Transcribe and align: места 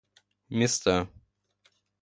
места 0.51 0.97